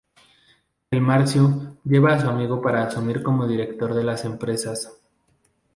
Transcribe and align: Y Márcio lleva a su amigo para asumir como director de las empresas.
Y 0.89 0.99
Márcio 0.99 1.77
lleva 1.85 2.13
a 2.15 2.19
su 2.19 2.27
amigo 2.27 2.59
para 2.59 2.81
asumir 2.87 3.21
como 3.21 3.47
director 3.47 3.93
de 3.93 4.03
las 4.03 4.25
empresas. 4.25 4.91